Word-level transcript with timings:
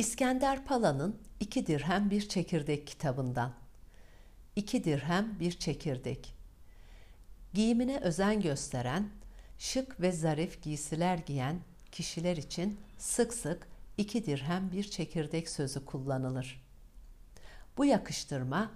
İskender 0.00 0.64
Pala'nın 0.64 1.18
İki 1.40 1.66
Dirhem 1.66 2.10
Bir 2.10 2.28
Çekirdek 2.28 2.86
kitabından. 2.86 3.52
İki 4.56 4.84
dirhem 4.84 5.40
bir 5.40 5.52
çekirdek. 5.52 6.34
Giyimine 7.54 7.98
özen 7.98 8.40
gösteren, 8.40 9.10
şık 9.58 10.00
ve 10.00 10.12
zarif 10.12 10.62
giysiler 10.62 11.18
giyen 11.18 11.60
kişiler 11.92 12.36
için 12.36 12.80
sık 12.98 13.34
sık 13.34 13.68
iki 13.98 14.26
dirhem 14.26 14.72
bir 14.72 14.84
çekirdek 14.84 15.48
sözü 15.48 15.84
kullanılır. 15.84 16.64
Bu 17.76 17.84
yakıştırma 17.84 18.70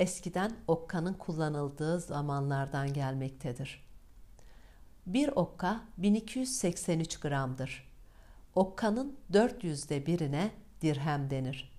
eskiden 0.00 0.52
okkanın 0.66 1.14
kullanıldığı 1.14 2.00
zamanlardan 2.00 2.92
gelmektedir. 2.92 3.86
Bir 5.06 5.28
okka 5.28 5.80
1283 5.98 7.20
gramdır. 7.20 7.89
Okkanın 8.54 9.16
400'de 9.32 10.06
birine 10.06 10.50
dirhem 10.80 11.30
denir. 11.30 11.72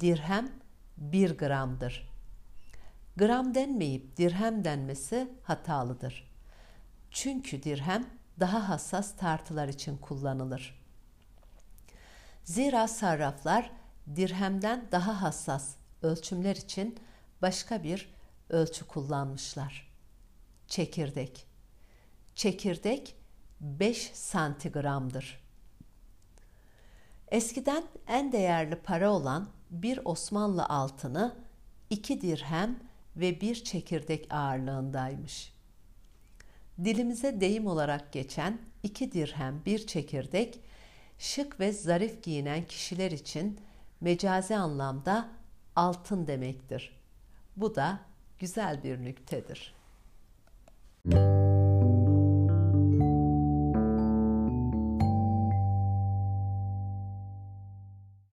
Dirhem 0.00 0.52
1 0.96 1.38
gramdır. 1.38 2.08
Gram 3.16 3.54
denmeyip 3.54 4.16
dirhem 4.16 4.64
denmesi 4.64 5.28
hatalıdır. 5.42 6.32
Çünkü 7.10 7.62
dirhem 7.62 8.06
daha 8.40 8.68
hassas 8.68 9.16
tartılar 9.16 9.68
için 9.68 9.96
kullanılır. 9.96 10.82
Zira 12.44 12.88
sarraflar 12.88 13.70
dirhemden 14.16 14.88
daha 14.92 15.22
hassas 15.22 15.74
ölçümler 16.02 16.56
için 16.56 16.98
başka 17.42 17.82
bir 17.82 18.14
ölçü 18.50 18.86
kullanmışlar. 18.86 19.92
Çekirdek. 20.66 21.46
Çekirdek 22.34 23.16
5 23.60 24.10
santigramdır. 24.14 25.42
Eskiden 27.32 27.84
en 28.08 28.32
değerli 28.32 28.76
para 28.76 29.10
olan 29.10 29.48
bir 29.70 30.00
Osmanlı 30.04 30.64
altını 30.66 31.34
iki 31.90 32.20
dirhem 32.20 32.78
ve 33.16 33.40
bir 33.40 33.64
çekirdek 33.64 34.26
ağırlığındaymış. 34.30 35.52
Dilimize 36.84 37.40
deyim 37.40 37.66
olarak 37.66 38.12
geçen 38.12 38.58
iki 38.82 39.12
dirhem 39.12 39.62
bir 39.66 39.86
çekirdek, 39.86 40.60
şık 41.18 41.60
ve 41.60 41.72
zarif 41.72 42.22
giyinen 42.22 42.66
kişiler 42.66 43.10
için 43.10 43.60
mecazi 44.00 44.56
anlamda 44.56 45.28
altın 45.76 46.26
demektir. 46.26 47.00
Bu 47.56 47.74
da 47.74 48.00
güzel 48.38 48.82
bir 48.84 49.04
nüktedir. 49.04 49.74
Müzik 51.04 51.51